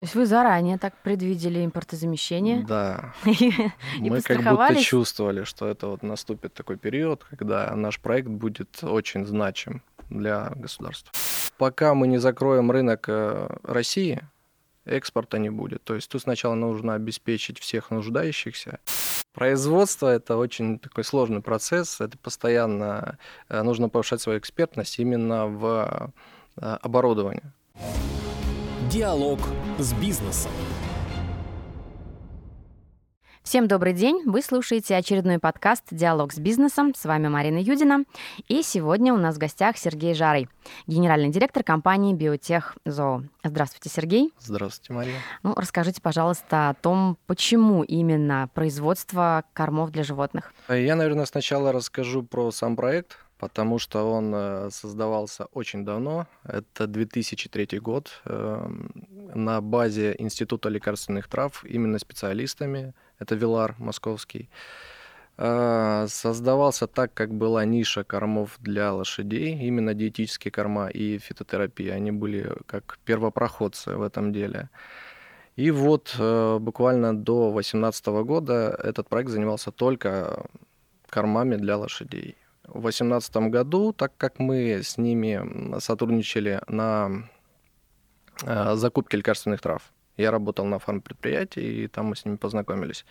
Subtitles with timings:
[0.00, 3.12] То есть вы заранее так предвидели импортозамещение Да.
[3.26, 8.82] и Мы как будто чувствовали, что это вот наступит такой период, когда наш проект будет
[8.82, 11.12] очень значим для государства.
[11.58, 14.22] Пока мы не закроем рынок э, России,
[14.86, 15.84] экспорта не будет.
[15.84, 18.78] То есть тут сначала нужно обеспечить всех нуждающихся.
[19.34, 22.00] Производство– это очень такой сложный процесс.
[22.00, 23.18] Это постоянно
[23.50, 26.10] э, нужно повышать свою экспертность именно в
[26.56, 27.52] э, оборудовании.
[28.90, 29.38] Диалог
[29.78, 30.50] с бизнесом.
[33.44, 34.22] Всем добрый день!
[34.26, 36.92] Вы слушаете очередной подкаст «Диалог с бизнесом».
[36.96, 38.02] С вами Марина Юдина.
[38.48, 40.48] И сегодня у нас в гостях Сергей Жарый,
[40.88, 43.22] генеральный директор компании «Биотех Зоо».
[43.44, 44.32] Здравствуйте, Сергей.
[44.40, 45.16] Здравствуйте, Мария.
[45.44, 50.52] Ну, расскажите, пожалуйста, о том, почему именно производство кормов для животных.
[50.68, 56.26] Я, наверное, сначала расскажу про сам проект, потому что он э, создавался очень давно.
[56.44, 58.68] Это 2003 год э,
[59.34, 62.92] на базе Института лекарственных трав, именно специалистами.
[63.18, 64.50] Это Вилар московский.
[65.38, 71.94] Э, Создавался так, как была ниша кормов для лошадей, именно диетические корма и фитотерапия.
[71.94, 74.68] Они были как первопроходцы в этом деле.
[75.56, 80.44] И вот э, буквально до 2018 года этот проект занимался только
[81.08, 82.36] кормами для лошадей.
[82.70, 87.28] В 2018 году, так как мы с ними сотрудничали на
[88.44, 93.04] э, закупке лекарственных трав, я работал на фармпредприятии, и там мы с ними познакомились.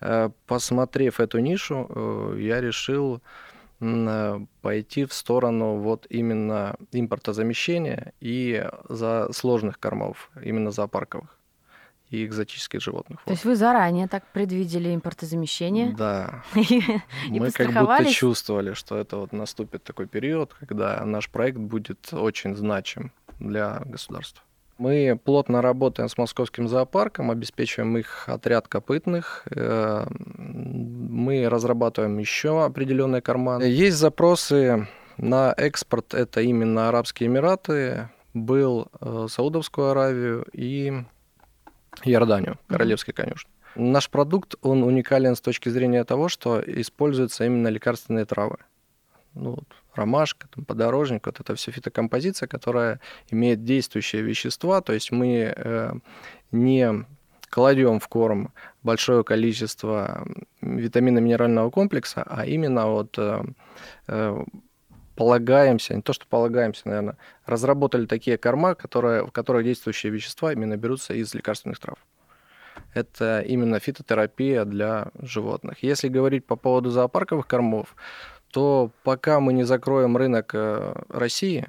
[0.00, 3.22] Э, Посмотрев эту нишу, э, я решил
[4.62, 11.35] пойти в сторону вот именно импортозамещения и за сложных кормов, именно зоопарковых
[12.10, 13.20] и экзотических животных.
[13.24, 16.42] То есть вы заранее так предвидели импортозамещение Да,
[17.28, 22.56] мы как будто чувствовали, что это вот наступит такой период, когда наш проект будет очень
[22.56, 24.42] значим для государства.
[24.78, 29.46] Мы плотно работаем с московским зоопарком, обеспечиваем их отряд копытных.
[29.50, 33.62] э, Мы разрабатываем еще определенные корма.
[33.62, 40.92] Есть запросы на экспорт, это именно Арабские Эмираты, был э, Саудовскую Аравию и
[42.04, 43.50] Иорданию, королевский конюшни.
[43.74, 48.56] Наш продукт, он уникален с точки зрения того, что используются именно лекарственные травы.
[49.34, 55.12] Ну, вот, ромашка, там, подорожник, вот это все фитокомпозиция, которая имеет действующие вещества, то есть
[55.12, 55.92] мы э,
[56.52, 57.04] не
[57.50, 58.52] кладем в корм
[58.82, 60.26] большое количество
[60.62, 63.44] витаминно-минерального комплекса, а именно вот э,
[64.08, 64.44] э,
[65.16, 70.76] полагаемся, не то что полагаемся, наверное, разработали такие корма, которые, в которых действующие вещества именно
[70.76, 71.98] берутся из лекарственных трав.
[72.94, 75.82] Это именно фитотерапия для животных.
[75.82, 77.96] Если говорить по поводу зоопарковых кормов,
[78.50, 81.66] то пока мы не закроем рынок э, России,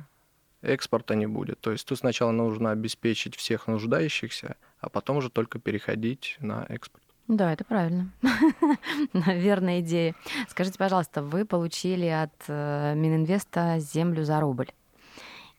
[0.61, 1.59] экспорта не будет.
[1.59, 7.03] То есть тут сначала нужно обеспечить всех нуждающихся, а потом уже только переходить на экспорт.
[7.27, 8.09] Да, это правильно.
[9.13, 10.15] Верная идея.
[10.47, 14.69] Скажите, пожалуйста, вы получили от э, Мининвеста землю за рубль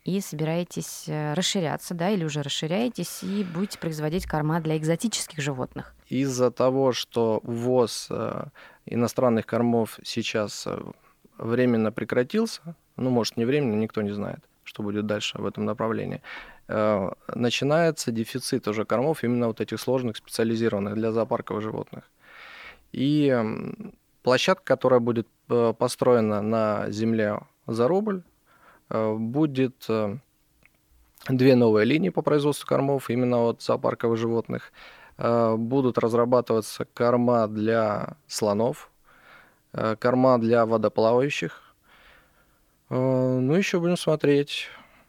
[0.05, 5.95] и собираетесь э, расширяться, да, или уже расширяетесь и будете производить корма для экзотических животных.
[6.09, 8.47] Из-за того, что ввоз э,
[8.87, 10.67] иностранных кормов сейчас
[11.37, 16.23] временно прекратился, ну, может, не временно, никто не знает, что будет дальше в этом направлении,
[16.69, 22.05] начинается дефицит уже кормов именно вот этих сложных, специализированных для зоопарковых животных.
[22.93, 23.35] И
[24.23, 28.23] площадка, которая будет э, построена на земле за рубль,
[28.91, 30.19] э, будет э,
[31.29, 34.73] две новые линии по производству кормов именно от зоопарковых животных.
[35.19, 38.91] Э, Будут разрабатываться корма для слонов,
[39.73, 41.75] э, корма для водоплавающих.
[42.91, 44.69] Э, Ну, еще будем смотреть,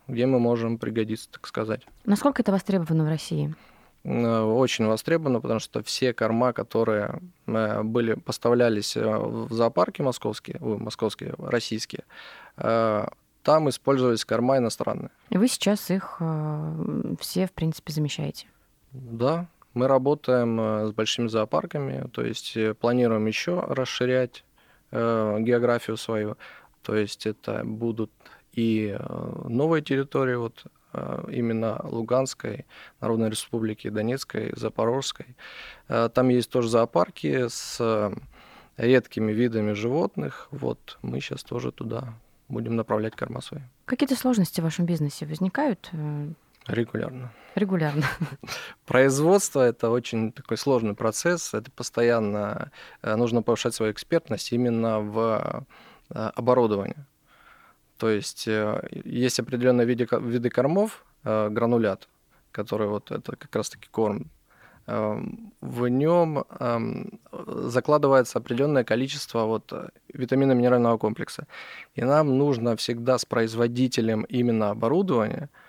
[0.09, 1.81] где мы можем пригодиться, так сказать.
[2.05, 3.55] Насколько это востребовано в России?
[4.03, 10.57] Э, Очень востребовано, потому что все корма, которые э, были, поставлялись э, в зоопарке московские,
[10.61, 12.03] ой, московские, российские,
[12.55, 15.11] там использовались корма иностранные.
[15.29, 16.21] И вы сейчас их
[17.21, 18.47] все, в принципе, замещаете.
[18.91, 24.43] Да, мы работаем с большими зоопарками, то есть планируем еще расширять
[24.91, 26.35] географию свою.
[26.83, 28.11] То есть это будут
[28.53, 30.63] и э, новые территории, вот
[30.93, 32.65] э, именно Луганской,
[33.01, 35.35] Народной Республики, Донецкой, Запорожской.
[35.87, 38.11] Э, Там есть тоже зоопарки с
[38.77, 40.47] редкими видами животных.
[40.51, 42.13] Вот мы сейчас тоже туда
[42.47, 45.91] будем направлять корма свои Какие-то сложности в вашем бизнесе возникают
[46.67, 47.31] регулярно.
[47.55, 48.05] регулярно?
[48.85, 51.53] Производство это очень такой сложный процесс.
[51.53, 52.71] Это постоянно
[53.03, 55.65] нужно повышать свою экспертность именно в
[56.09, 57.05] оборудовании.
[57.99, 62.07] То есть э, есть определенные виды, виды кормов, э, гранулят,
[62.51, 64.31] который вот это как раз-таки корм,
[64.87, 69.73] эм, в нем эм, закладывается определенное количество вот
[70.13, 71.45] витамина минерального комплекса.
[71.95, 75.49] И нам нужно всегда с производителем именно оборудования–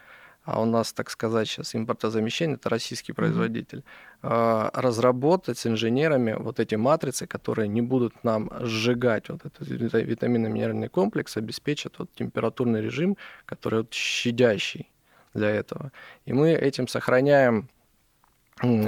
[0.45, 3.85] а у нас, так сказать, сейчас импортозамещение, это российский производитель,
[4.23, 4.71] mm-hmm.
[4.75, 11.37] разработать с инженерами вот эти матрицы, которые не будут нам сжигать вот этот витаминно-минеральный комплекс,
[11.37, 14.91] обеспечат вот температурный режим, который вот щадящий
[15.35, 15.93] для этого.
[16.25, 17.69] И мы этим сохраняем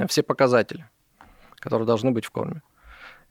[0.08, 0.88] все показатели,
[1.56, 2.62] которые должны быть в корме.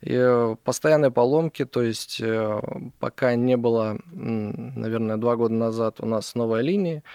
[0.01, 2.59] И э, постоянные поломки, то есть э,
[2.99, 7.07] пока не было, наверное, два года назад у нас новой линии, Э,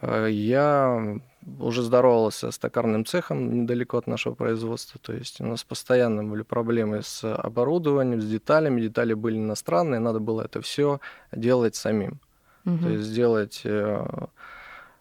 [0.00, 1.20] я
[1.58, 5.00] уже здоровался с токарным цехом недалеко от нашего производства.
[5.00, 8.80] То есть у нас постоянно были проблемы с оборудованием, с деталями.
[8.80, 11.00] Детали были иностранные, надо было это все
[11.32, 12.20] делать самим.
[12.64, 12.78] Угу.
[12.78, 14.06] То есть сделать э,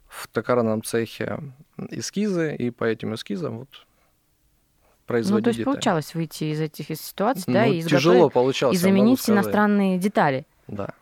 [0.08, 1.40] в токарном цехе
[1.90, 3.70] эскизы, и по этим эскизам вот
[5.06, 5.74] производить Ну, то есть детали.
[5.74, 10.94] получалось выйти из этих ситуаций, ну, да, и тяжело получалось, и заменить иностранные детали да.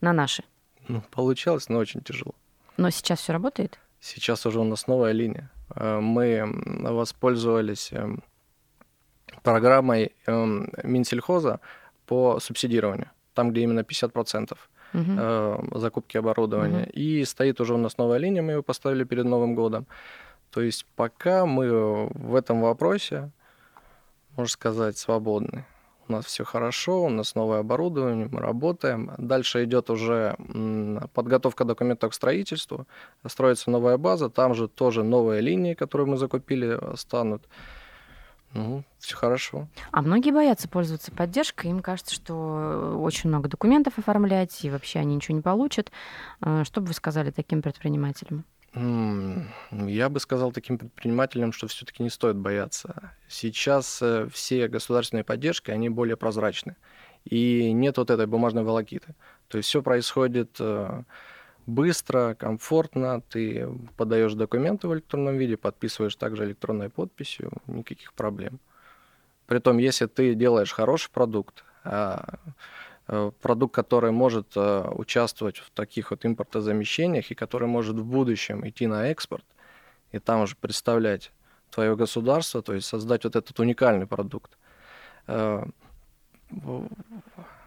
[0.00, 0.44] на наши.
[0.88, 2.34] Ну, получалось, но очень тяжело.
[2.82, 3.78] Но сейчас все работает?
[4.00, 5.50] Сейчас уже у нас новая линия.
[5.76, 6.42] Э, мы
[6.82, 8.24] воспользовались эм,
[9.44, 11.60] программой эм, Минсельхоза
[12.06, 14.58] по субсидированию, там, где именно 50%
[14.94, 15.78] угу.
[15.78, 16.82] закупки оборудования.
[16.82, 16.90] Угу.
[16.90, 19.86] И стоит уже у нас новая линия, мы ее поставили перед Новым годом.
[20.50, 23.30] То есть пока мы в этом вопросе,
[24.36, 25.64] можно сказать, свободны
[26.08, 29.12] у нас все хорошо, у нас новое оборудование, мы работаем.
[29.18, 30.36] Дальше идет уже
[31.14, 32.86] подготовка документов к строительству,
[33.26, 37.48] строится новая база, там же тоже новые линии, которые мы закупили, станут.
[38.54, 39.66] Ну, все хорошо.
[39.92, 41.70] А многие боятся пользоваться поддержкой.
[41.70, 45.90] Им кажется, что очень много документов оформлять, и вообще они ничего не получат.
[46.40, 48.44] А, что бы вы сказали таким предпринимателям?
[48.74, 53.14] Я бы сказал таким предпринимателям, что все-таки не стоит бояться.
[53.28, 56.76] Сейчас э, все государственные поддержки, они более прозрачны.
[57.24, 59.14] И нет вот этой бумажной волокиты.
[59.48, 61.02] То есть все происходит э,
[61.66, 63.20] быстро, комфортно.
[63.20, 68.58] Ты подаешь документы в электронном виде, подписываешь также электронной подписью, никаких проблем.
[69.46, 72.38] Притом, если ты делаешь хороший продукт, а
[73.42, 78.86] продукт, который может э, участвовать в таких вот импортозамещениях и который может в будущем идти
[78.86, 79.44] на экспорт
[80.12, 81.30] и там уже представлять
[81.70, 84.56] твое государство, то есть создать вот этот уникальный продукт.
[85.26, 85.64] Э,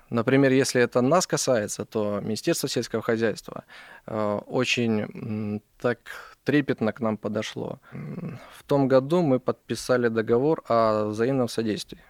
[0.09, 3.63] например, если это нас касается, то Министерство сельского хозяйства
[4.05, 5.99] очень так
[6.43, 7.79] трепетно к нам подошло.
[7.91, 12.01] В том году мы подписали договор о взаимном содействии.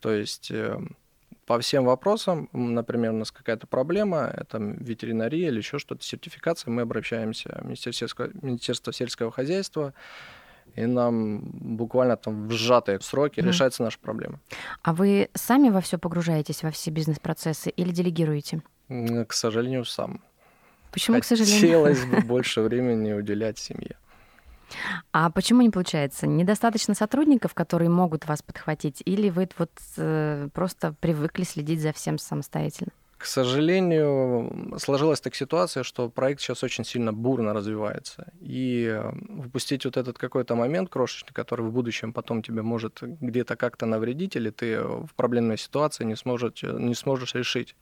[0.00, 0.52] То есть
[1.46, 6.82] по всем вопросам, например, у нас какая-то проблема, это ветеринария или еще что-то, сертификация, мы
[6.82, 9.92] обращаемся в Министерство сельского, Министерство сельского хозяйства,
[10.74, 13.46] и нам буквально там в сжатые сроки mm.
[13.46, 14.40] решается наша проблема.
[14.82, 18.62] А вы сами во все погружаетесь, во все бизнес-процессы или делегируете?
[18.88, 20.20] К сожалению, сам.
[20.90, 21.84] Почему, Хотелось к сожалению?
[21.84, 23.96] Хотелось бы больше времени уделять семье.
[25.12, 26.26] А почему не получается?
[26.26, 32.18] Недостаточно сотрудников, которые могут вас подхватить, или вы вот э, просто привыкли следить за всем
[32.18, 32.92] самостоятельно?
[33.24, 38.26] К сожалению, сложилась так ситуация, что проект сейчас очень сильно бурно развивается.
[38.40, 43.86] И выпустить вот этот какой-то момент крошечный, который в будущем потом тебе может где-то как-то
[43.86, 47.76] навредить, или ты в проблемной ситуации не сможешь, не сможешь решить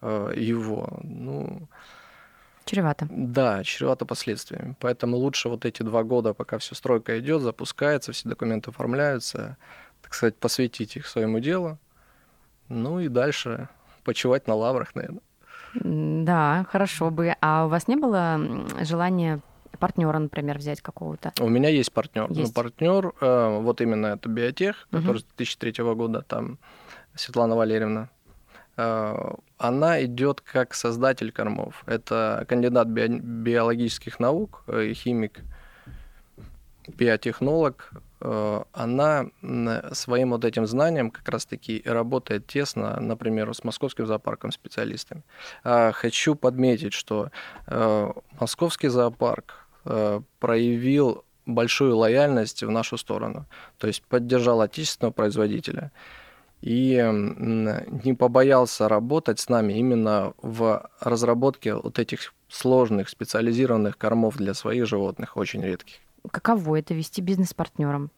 [0.00, 0.98] э, его.
[1.02, 1.68] Ну,
[2.64, 3.06] Чревато.
[3.10, 4.74] Да, чревато последствиями.
[4.80, 9.56] Поэтому лучше вот эти два года, пока все стройка идет, запускается, все документы оформляются,
[10.02, 11.78] так сказать, посвятить их своему делу.
[12.68, 13.68] Ну и дальше
[14.04, 15.22] почивать на лаврах, наверное.
[15.74, 17.34] Да, хорошо бы.
[17.40, 18.40] А у вас не было
[18.80, 19.40] желания
[19.78, 21.32] партнера, например, взять какого-то?
[21.40, 22.28] У меня есть партнер.
[22.28, 22.56] Ну, есть.
[22.56, 25.20] Но партнер, э, вот именно это биотех, который угу.
[25.20, 26.58] с 2003 года, там
[27.14, 28.08] Светлана Валерьевна,
[28.76, 31.84] она идет как создатель кормов.
[31.86, 35.40] Это кандидат би- биологических наук, э, химик,
[36.88, 37.90] биотехнолог.
[38.20, 39.26] Э, она
[39.92, 45.22] своим вот этим знанием как раз-таки работает тесно, например, с московским зоопарком специалистами.
[45.62, 47.30] Хочу подметить, что
[48.40, 49.66] московский зоопарк
[50.40, 53.46] проявил большую лояльность в нашу сторону,
[53.78, 55.92] то есть поддержал отечественного производителя
[56.64, 56.96] и
[58.04, 64.86] не побоялся работать с нами именно в разработке вот этих сложных специализированных кормов для своих
[64.86, 65.96] животных, очень редких.
[66.30, 68.10] Каково это вести бизнес партнером?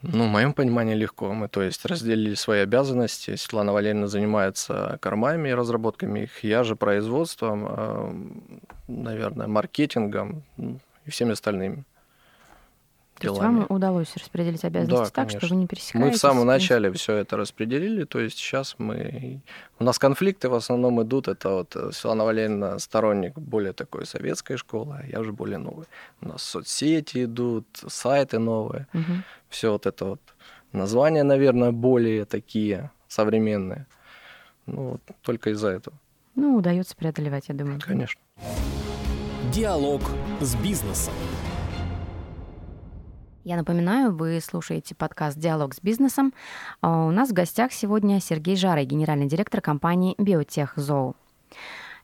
[0.00, 1.34] Ну, в моем понимании легко.
[1.34, 3.36] Мы, то есть, разделили свои обязанности.
[3.36, 6.42] Светлана Валерьевна занимается кормами и разработками их.
[6.42, 8.52] Я же производством,
[8.88, 11.84] наверное, маркетингом и всеми остальными.
[13.22, 15.40] То есть вам удалось распределить обязанности да, так, конечно.
[15.40, 16.06] что вы не пересекаетесь?
[16.06, 19.40] Мы в самом начале все это распределили, то есть сейчас мы...
[19.78, 24.56] У нас конфликты в основном идут, это вот э, Светлана Валерьевна сторонник более такой советской
[24.56, 25.86] школы, а я уже более новый.
[26.20, 29.22] У нас соцсети идут, сайты новые, угу.
[29.48, 30.20] все вот это вот.
[30.72, 33.86] Названия, наверное, более такие современные.
[34.66, 35.96] Ну, вот только из-за этого.
[36.34, 37.80] Ну, удается преодолевать, я думаю.
[37.80, 38.20] Конечно.
[39.52, 40.00] Диалог
[40.40, 41.12] с бизнесом.
[43.44, 46.32] Я напоминаю, вы слушаете подкаст «Диалог с бизнесом».
[46.80, 51.16] А у нас в гостях сегодня Сергей Жарый, генеральный директор компании «Биотех Зоу».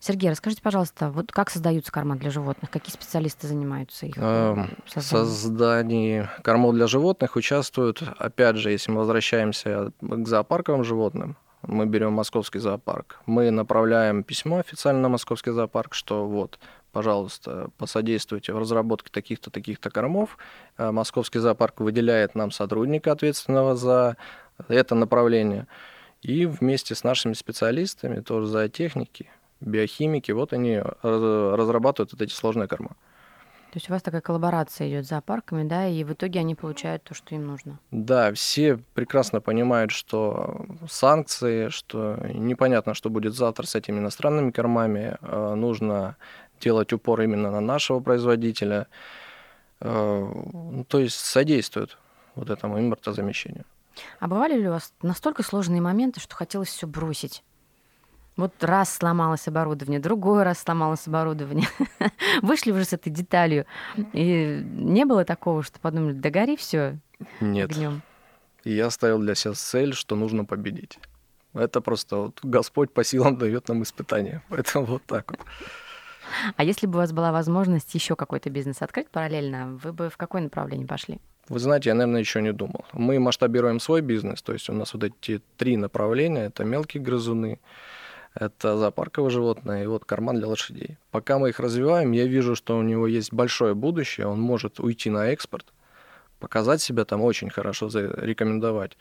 [0.00, 2.70] Сергей, расскажите, пожалуйста, вот как создаются корма для животных?
[2.70, 4.76] Какие специалисты занимаются их созданием?
[4.84, 11.86] В создании кормов для животных участвуют, опять же, если мы возвращаемся к зоопарковым животным, мы
[11.86, 16.58] берем московский зоопарк, мы направляем письмо официально на московский зоопарк, что вот
[16.92, 20.38] пожалуйста, посодействуйте в разработке таких-то, таких-то кормов.
[20.76, 24.16] Э, Московский зоопарк выделяет нам сотрудника, ответственного за
[24.68, 25.66] это направление.
[26.22, 32.96] И вместе с нашими специалистами, тоже зоотехники, биохимики, вот они разрабатывают вот эти сложные корма.
[33.78, 37.04] То есть у вас такая коллаборация идет с зоопарками, да, и в итоге они получают
[37.04, 37.78] то, что им нужно.
[37.92, 45.16] Да, все прекрасно понимают, что санкции, что непонятно, что будет завтра с этими иностранными кормами.
[45.20, 46.16] Э, нужно
[46.60, 48.88] делать упор именно на нашего производителя.
[49.80, 51.98] Э, ну, то есть содействует
[52.34, 53.64] вот этому импортозамещению.
[54.18, 57.44] А бывали ли у вас настолько сложные моменты, что хотелось все бросить?
[58.38, 61.66] Вот раз сломалось оборудование, другой раз сломалось оборудование.
[62.42, 63.66] Вышли уже с этой деталью.
[64.12, 67.00] И не было такого, что подумали, да гори все
[67.40, 67.68] Нет.
[67.68, 68.00] огнем.
[68.62, 71.00] И я ставил для себя цель, что нужно победить.
[71.52, 74.40] Это просто вот Господь по силам дает нам испытания.
[74.48, 75.40] Поэтому вот так вот.
[76.54, 80.16] А если бы у вас была возможность еще какой-то бизнес открыть параллельно, вы бы в
[80.16, 81.18] какое направление пошли?
[81.48, 82.84] Вы знаете, я, наверное, еще не думал.
[82.92, 87.58] Мы масштабируем свой бизнес, то есть у нас вот эти три направления, это мелкие грызуны,
[88.34, 90.98] это зоопарковые животные и вот карман для лошадей.
[91.10, 95.10] Пока мы их развиваем, я вижу, что у него есть большое будущее, он может уйти
[95.10, 95.66] на экспорт,
[96.38, 98.96] показать себя там очень хорошо, рекомендовать.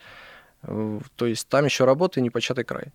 [0.62, 2.92] То есть там еще работа и непочатый край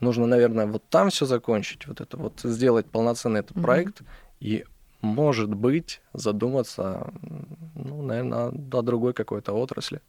[0.00, 3.62] нужно, наверное, вот там все закончить, вот это вот сделать полноценный этот mm-hmm.
[3.62, 4.02] проект
[4.40, 4.64] и
[5.02, 7.12] может быть задуматься,
[7.74, 10.00] ну, наверное, о другой какой-то отрасли.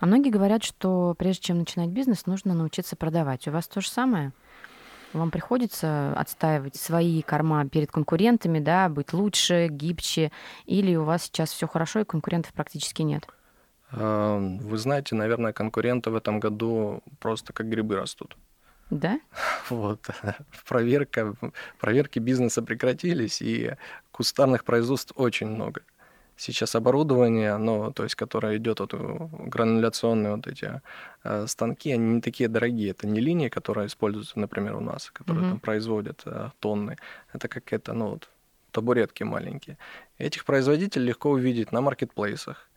[0.00, 3.46] А многие говорят, что прежде чем начинать бизнес, нужно научиться продавать.
[3.46, 4.32] У вас то же самое?
[5.16, 10.30] Вам приходится отстаивать свои корма перед конкурентами, да, быть лучше, гибче,
[10.66, 13.26] или у вас сейчас все хорошо и конкурентов практически нет?
[13.92, 18.36] Вы знаете, наверное, конкуренты в этом году просто как грибы растут.
[18.90, 19.18] Да?
[19.70, 20.00] Вот.
[20.68, 21.34] Проверка,
[21.80, 23.74] проверки бизнеса прекратились, и
[24.12, 25.82] кустарных производств очень много.
[26.36, 30.82] Сейчас оборудование, оно, то есть, которое идет от грануляционные вот эти
[31.24, 32.90] э, станки, они не такие дорогие.
[32.90, 35.50] Это не линии, которые используются, например, у нас, которые mm-hmm.
[35.50, 36.96] там производят э, тонны.
[37.32, 38.28] Это как это, ну вот,
[38.70, 39.78] табуретки маленькие.
[40.18, 42.68] Этих производителей легко увидеть на маркетплейсах.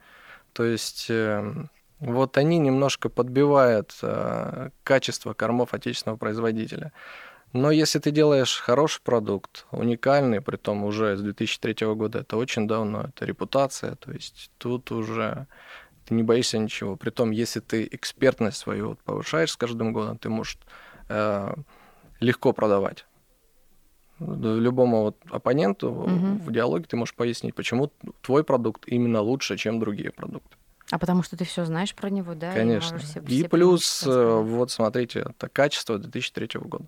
[0.54, 1.54] То есть э,
[2.00, 6.94] вот они немножко подбивают э, качество кормов отечественного производителя.
[7.53, 12.68] Но если ты делаешь хороший продукт, уникальный, при том уже с 2003 года, это очень
[12.68, 15.48] давно, это репутация, то есть тут уже
[16.06, 16.96] ты не боишься ничего.
[16.96, 20.60] При том, если ты экспертность свою повышаешь с каждым годом, ты можешь
[21.08, 21.53] э,
[22.20, 23.06] легко продавать.
[24.20, 26.44] Любому вот оппоненту угу.
[26.44, 27.91] в диалоге ты можешь пояснить, почему
[28.22, 30.58] твой продукт именно лучше, чем другие продукты.
[30.91, 32.51] А потому что ты все знаешь про него, да?
[32.51, 32.98] Конечно.
[32.98, 36.86] И, все, и все плюс, э, вот смотрите, это качество 2003 года.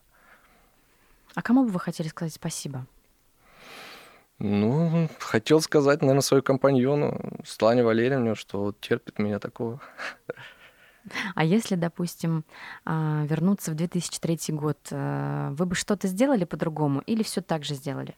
[1.36, 2.86] А кому бы вы хотели сказать спасибо?
[4.40, 9.80] Ну, хотел сказать, наверное, свою компаньону, Светлане Валерьевне, что вот терпит меня такого.
[11.36, 12.44] А если, допустим,
[12.86, 17.74] а, вернуться в 2003 год, э, вы бы что-то сделали по-другому или все так же
[17.74, 18.16] сделали?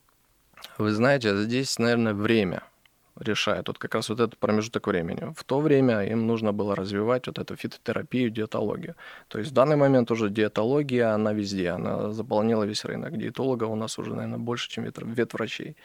[0.77, 2.63] Вы знаете, здесь, наверное, время–
[3.20, 5.34] решает вот как раз вот этот промежуток времени.
[5.36, 8.96] В то время им нужно было развивать вот эту фитотерапию, диетологию.
[9.27, 13.17] То есть в данный момент уже диетология, она везде, она заполнила весь рынок.
[13.17, 15.75] Диетолога у нас уже, наверное, больше, чем ветврачей.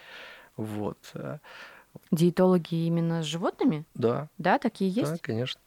[0.57, 0.97] Вот.
[2.11, 3.85] Диетологи именно с животными?
[3.93, 4.27] Да.
[4.37, 5.11] Да, такие есть?
[5.11, 5.61] Да, конечно.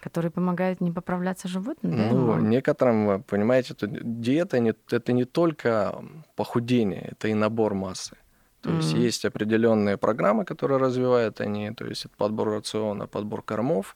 [0.00, 1.96] Которые помогают не поправляться животным?
[1.96, 2.40] Ну, да?
[2.40, 4.58] некоторым, понимаете, диета
[4.90, 6.04] это не только
[6.36, 8.16] похудение, это и набор массы.
[8.64, 8.76] То mm-hmm.
[8.76, 13.94] есть есть определенные программы, которые развивают они, то есть это подбор рациона, подбор кормов.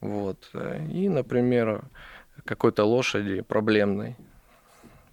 [0.00, 0.50] Вот.
[0.88, 1.84] И, например,
[2.46, 4.16] какой-то лошади проблемной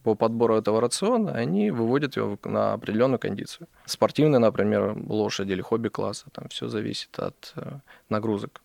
[0.03, 3.67] по подбору этого рациона, они выводят его на определенную кондицию.
[3.83, 8.61] Спортивные, например, лошади или хобби-класса, там все зависит от э, нагрузок.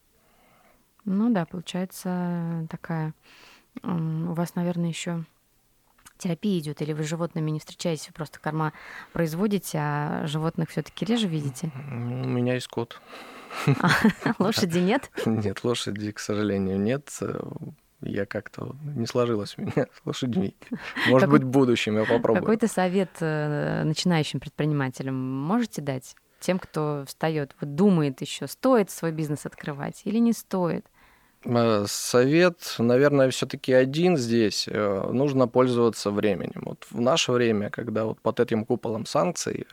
[1.05, 3.13] Ну да, получается такая.
[3.83, 5.25] У вас, наверное, еще
[6.23, 8.73] терапия идет, или вы с животными не встречаетесь, вы просто корма
[9.13, 11.71] производите, а животных все-таки реже видите?
[11.75, 13.01] У меня есть кот.
[13.67, 13.89] А,
[14.39, 15.11] лошади нет?
[15.27, 17.11] Нет, лошади, к сожалению, нет
[18.05, 20.57] я как-то не сложилось у меня с лошадьми.
[21.09, 21.39] Может Какой...
[21.39, 22.41] быть, в будущем я попробую.
[22.41, 26.17] Какой-то совет э, начинающим предпринимателям можете дать?
[26.41, 30.85] Тем, кто встает, вот думает еще, стоит свой бизнес открывать или не стоит?
[31.45, 34.69] Э, совет, наверное, все-таки один здесь.
[34.69, 36.63] Э, нужно пользоваться временем.
[36.65, 39.67] Вот в наше время, когда вот под этим куполом санкций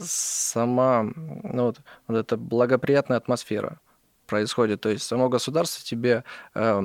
[0.00, 1.76] сама ну, вот,
[2.08, 3.78] вот эта благоприятная атмосфера
[4.26, 4.80] происходит.
[4.80, 6.24] То есть само государство тебе
[6.54, 6.82] э,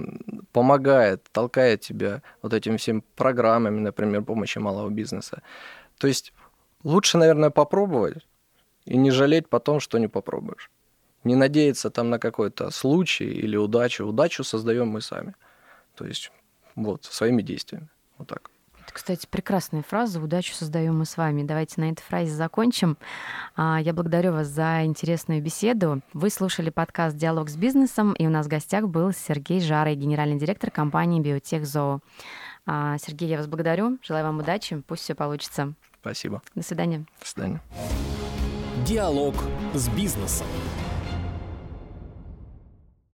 [0.51, 5.41] помогает, толкает тебя вот этими всеми программами, например, помощи малого бизнеса.
[5.97, 6.33] То есть
[6.83, 8.27] лучше, наверное, попробовать
[8.85, 10.69] и не жалеть потом, что не попробуешь.
[11.23, 14.05] Не надеяться там на какой-то случай или удачу.
[14.05, 15.35] Удачу создаем мы сами.
[15.95, 16.31] То есть
[16.75, 17.89] вот, своими действиями.
[18.17, 18.49] Вот так.
[18.89, 20.19] Это, кстати, прекрасная фраза.
[20.19, 21.43] Удачу создаем мы с вами.
[21.43, 22.97] Давайте на этой фразе закончим.
[23.55, 26.01] А, я благодарю вас за интересную беседу.
[26.13, 30.39] Вы слушали подкаст «Диалог с бизнесом», и у нас в гостях был Сергей Жарый, генеральный
[30.39, 31.99] директор компании «Биотех Зоо».
[32.65, 33.99] А, Сергей, я вас благодарю.
[34.01, 34.81] Желаю вам удачи.
[34.87, 35.73] Пусть все получится.
[36.01, 36.41] Спасибо.
[36.55, 37.05] До свидания.
[37.19, 37.61] До свидания.
[38.85, 39.35] Диалог
[39.75, 40.47] с бизнесом.